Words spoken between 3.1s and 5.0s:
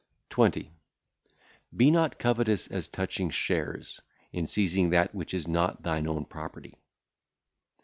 shares, in seizing